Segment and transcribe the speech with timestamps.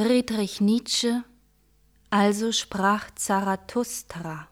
[0.00, 1.24] Friedrich Nietzsche,
[2.08, 4.46] also sprach Zarathustra.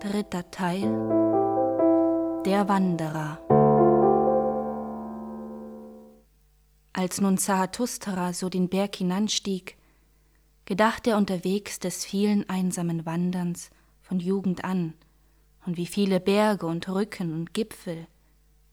[0.00, 0.90] Dritter Teil
[2.46, 3.36] Der Wanderer.
[6.94, 9.76] Als nun Zarathustra so den Berg hinanstieg,
[10.64, 13.68] gedachte er unterwegs des vielen einsamen Wanderns
[14.00, 14.94] von Jugend an
[15.66, 18.06] und wie viele Berge und Rücken und Gipfel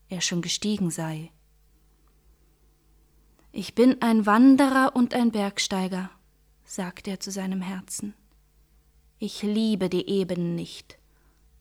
[0.08, 1.32] er schon gestiegen sei.
[3.52, 6.12] Ich bin ein Wanderer und ein Bergsteiger,
[6.66, 8.14] sagte er zu seinem Herzen.
[9.18, 11.00] Ich liebe die Ebenen nicht,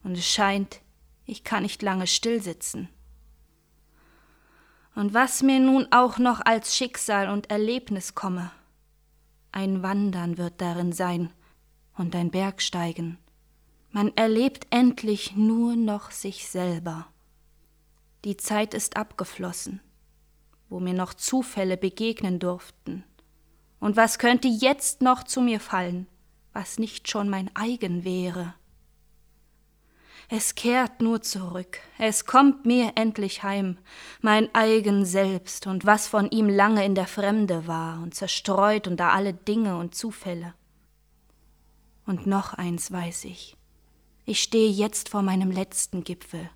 [0.05, 0.81] und es scheint,
[1.25, 2.89] ich kann nicht lange stillsitzen.
[4.95, 8.51] Und was mir nun auch noch als Schicksal und Erlebnis komme,
[9.51, 11.31] ein Wandern wird darin sein
[11.97, 13.19] und ein Bergsteigen.
[13.91, 17.07] Man erlebt endlich nur noch sich selber.
[18.25, 19.81] Die Zeit ist abgeflossen,
[20.69, 23.05] wo mir noch Zufälle begegnen durften.
[23.81, 26.07] Und was könnte jetzt noch zu mir fallen,
[26.53, 28.55] was nicht schon mein eigen wäre?
[30.31, 33.79] Es kehrt nur zurück, es kommt mir endlich heim,
[34.21, 39.13] mein eigen Selbst und was von ihm lange in der Fremde war und zerstreut unter
[39.13, 40.53] alle Dinge und Zufälle.
[42.05, 43.57] Und noch eins weiß ich,
[44.27, 46.51] ich stehe jetzt vor meinem letzten Gipfel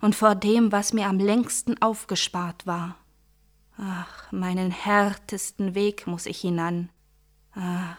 [0.00, 2.96] und vor dem, was mir am längsten aufgespart war.
[3.82, 6.90] Ach, meinen härtesten Weg muss ich hinan.
[7.52, 7.96] Ach,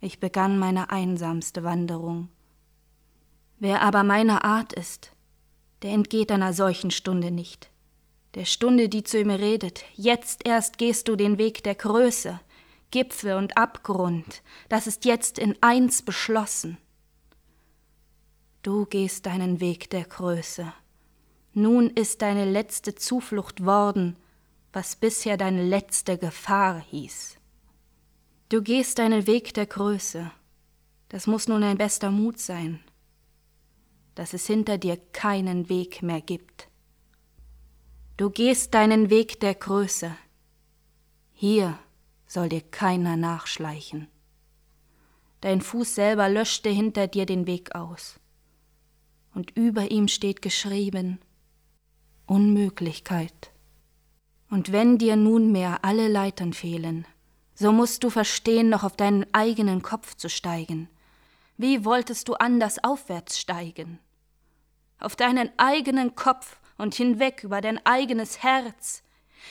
[0.00, 2.30] ich begann meine einsamste Wanderung.
[3.58, 5.12] Wer aber meiner Art ist,
[5.82, 7.70] der entgeht einer solchen Stunde nicht.
[8.34, 12.40] Der Stunde, die zu ihm redet, jetzt erst gehst du den Weg der Größe,
[12.90, 16.78] Gipfel und Abgrund, das ist jetzt in eins beschlossen.
[18.62, 20.72] Du gehst deinen Weg der Größe.
[21.52, 24.16] Nun ist deine letzte Zuflucht worden,
[24.74, 27.38] was bisher deine letzte Gefahr hieß.
[28.48, 30.30] Du gehst deinen Weg der Größe.
[31.08, 32.80] Das muss nun ein bester Mut sein,
[34.16, 36.68] dass es hinter dir keinen Weg mehr gibt.
[38.16, 40.16] Du gehst deinen Weg der Größe.
[41.32, 41.78] Hier
[42.26, 44.08] soll dir keiner nachschleichen.
[45.40, 48.18] Dein Fuß selber löschte hinter dir den Weg aus
[49.34, 51.20] und über ihm steht geschrieben
[52.26, 53.53] Unmöglichkeit.
[54.54, 57.08] Und wenn dir nunmehr alle Leitern fehlen,
[57.56, 60.88] so musst du verstehen, noch auf deinen eigenen Kopf zu steigen.
[61.56, 63.98] Wie wolltest du anders aufwärts steigen?
[65.00, 69.02] Auf deinen eigenen Kopf und hinweg über dein eigenes Herz.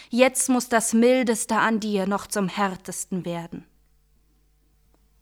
[0.09, 3.65] Jetzt muss das Mildeste an dir noch zum Härtesten werden.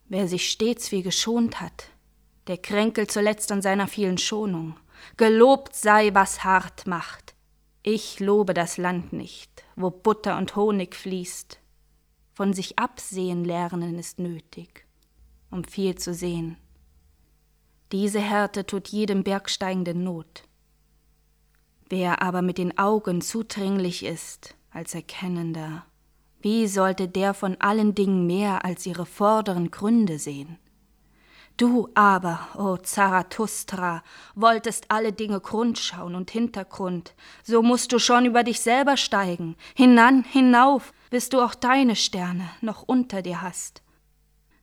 [0.09, 1.87] Wer sich stets wie geschont hat,
[2.45, 4.77] der kränkelt zuletzt an seiner vielen Schonung.
[5.17, 7.30] Gelobt sei, was hart macht.
[7.83, 11.59] Ich lobe das Land nicht, wo Butter und Honig fließt.
[12.33, 14.85] Von sich absehen lernen ist nötig,
[15.49, 16.57] um viel zu sehen.
[17.91, 20.43] Diese Härte tut jedem Bergsteigenden Not.
[21.89, 25.85] Wer aber mit den Augen zudringlich ist als Erkennender,
[26.39, 30.57] wie sollte der von allen Dingen mehr als ihre vorderen Gründe sehen?
[31.61, 37.13] Du aber, o oh Zarathustra, wolltest alle Dinge Grundschauen und Hintergrund,
[37.43, 42.49] so musst du schon über dich selber steigen, hinan, hinauf, bis du auch deine Sterne
[42.61, 43.83] noch unter dir hast.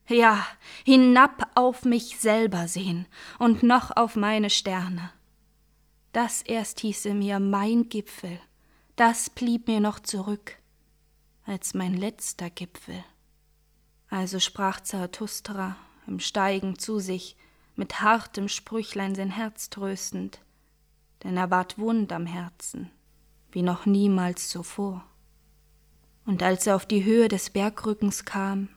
[0.09, 0.45] Ja,
[0.83, 3.05] hinab auf mich selber sehen
[3.37, 5.09] und noch auf meine Sterne.
[6.11, 8.41] Das erst hieße mir mein Gipfel,
[8.97, 10.57] das blieb mir noch zurück,
[11.45, 13.05] als mein letzter Gipfel.
[14.09, 15.77] Also sprach Zarathustra
[16.07, 17.35] im Steigen zu sich,
[17.79, 20.41] mit hartem Sprüchlein sein Herz tröstend,
[21.23, 22.91] denn er ward wund am Herzen,
[23.51, 25.05] wie noch niemals zuvor.
[26.25, 28.67] Und als er auf die Höhe des Bergrückens kam,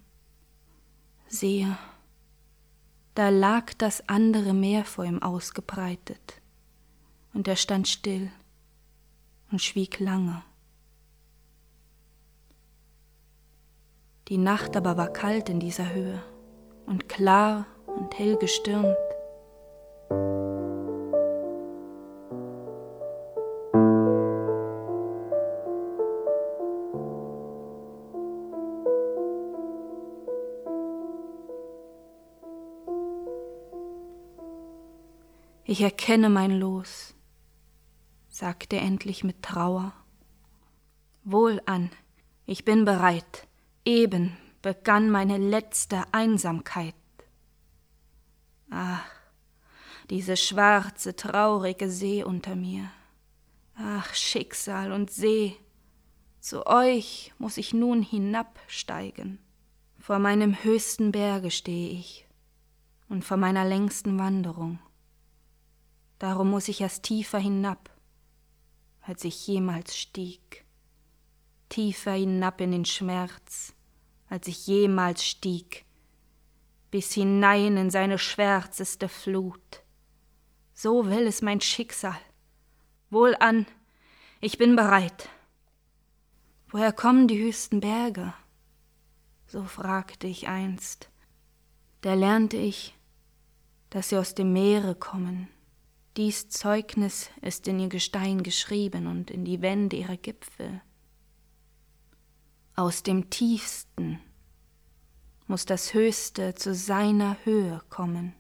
[1.27, 1.77] sehe,
[3.15, 6.41] da lag das andere Meer vor ihm ausgebreitet,
[7.35, 8.31] und er stand still
[9.51, 10.43] und schwieg lange.
[14.29, 16.23] Die Nacht aber war kalt in dieser Höhe
[16.93, 18.97] und klar und hell gestirnt.
[35.65, 37.15] Ich erkenne mein Los,
[38.29, 39.95] sagte endlich mit Trauer.
[41.25, 41.89] Wohlan,
[42.45, 43.49] ich bin bereit,
[43.87, 46.95] eben begann meine letzte Einsamkeit.
[48.71, 49.05] Ach,
[50.09, 52.91] diese schwarze, traurige See unter mir.
[53.75, 55.57] Ach, Schicksal und See,
[56.43, 59.39] Zu euch muss ich nun hinabsteigen.
[60.01, 62.27] Vor meinem höchsten Berge stehe ich
[63.09, 64.81] und vor meiner längsten Wanderung.
[66.19, 67.91] Darum muss ich erst tiefer hinab,
[69.03, 70.65] als ich jemals stieg,
[71.69, 73.73] tiefer hinab in den Schmerz,
[74.33, 75.85] als ich jemals stieg,
[76.91, 79.83] bis hinein in seine schwärzeste Flut.
[80.73, 82.19] So will es mein Schicksal.
[83.11, 83.67] Wohlan,
[84.41, 85.29] ich bin bereit.
[86.71, 88.33] Woher kommen die höchsten Berge?
[89.49, 91.11] So fragte ich einst.
[92.01, 92.95] Da lernte ich,
[93.91, 95.49] dass sie aus dem Meere kommen.
[96.17, 100.81] Dies Zeugnis ist in ihr Gestein geschrieben und in die Wände ihrer Gipfel.
[102.75, 104.19] Aus dem Tiefsten
[105.47, 108.35] muss das Höchste zu seiner Höhe kommen.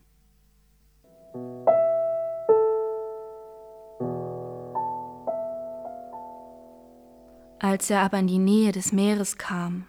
[7.59, 9.87] Als er aber in die Nähe des Meeres kam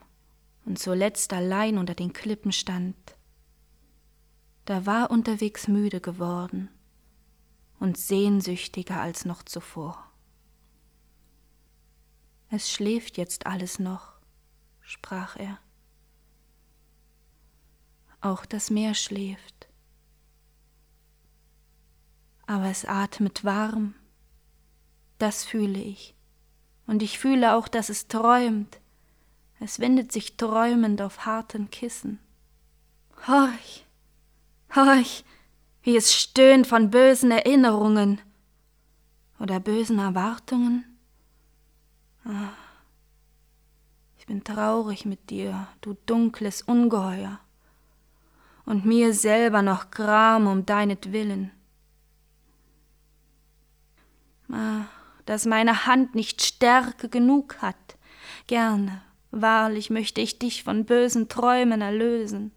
[0.66, 2.96] und zuletzt allein unter den Klippen stand,
[4.66, 6.70] da war unterwegs müde geworden
[7.80, 10.12] und sehnsüchtiger als noch zuvor.
[12.50, 14.13] Es schläft jetzt alles noch,
[14.84, 15.58] sprach er.
[18.22, 19.68] Auch das Meer schläft,
[22.46, 23.96] aber es atmet warm,
[25.18, 26.16] das fühle ich
[26.88, 28.80] und ich fühle auch, dass es träumt.
[29.60, 32.20] Es windet sich träumend auf harten Kissen.
[33.28, 33.86] Horch,
[34.76, 35.24] horch,
[35.84, 38.20] wie es stöhnt von bösen Erinnerungen
[39.40, 40.86] oder bösen Erwartungen.
[42.26, 42.50] Ah,
[44.24, 47.42] ich bin traurig mit dir, du dunkles Ungeheuer,
[48.64, 51.52] und mir selber noch Gram um deinetwillen.
[54.50, 54.86] Ah,
[55.26, 57.98] dass meine Hand nicht Stärke genug hat.
[58.48, 62.54] Gerne, wahrlich möchte ich dich von bösen Träumen erlösen.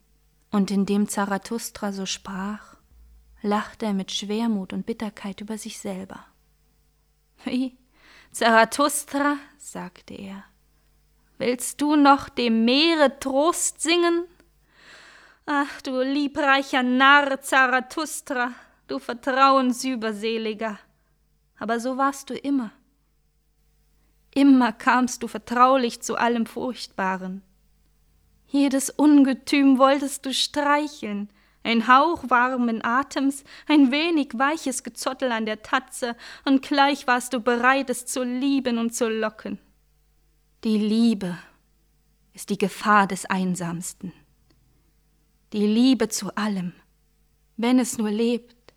[0.52, 2.76] Und indem Zarathustra so sprach,
[3.42, 6.26] lachte er mit Schwermut und Bitterkeit über sich selber.
[7.42, 7.76] Wie,
[8.30, 10.44] Zarathustra, sagte er,
[11.38, 14.24] willst du noch dem Meere Trost singen?
[15.46, 18.52] Ach, du liebreicher Narr Zarathustra,
[18.88, 20.78] du Vertrauensüberseliger,
[21.58, 22.72] aber so warst du immer.
[24.34, 27.42] Immer kamst du vertraulich zu allem Furchtbaren.
[28.48, 31.30] Jedes Ungetüm wolltest du streicheln,
[31.62, 37.40] ein Hauch warmen Atems, ein wenig weiches Gezottel an der Tatze, und gleich warst du
[37.40, 39.58] bereit, es zu lieben und zu locken.
[40.66, 41.38] Die Liebe
[42.32, 44.12] ist die Gefahr des Einsamsten.
[45.52, 46.72] Die Liebe zu allem,
[47.56, 48.74] wenn es nur lebt,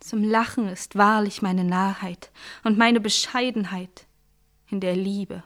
[0.00, 2.32] zum Lachen ist wahrlich meine Narrheit
[2.64, 4.08] und meine Bescheidenheit
[4.68, 5.44] in der Liebe.